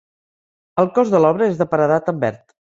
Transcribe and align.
El 0.85 0.89
cos 0.95 1.13
de 1.17 1.23
l'obra 1.27 1.53
és 1.53 1.63
de 1.63 1.71
paredat 1.77 2.13
en 2.17 2.27
verd. 2.27 2.45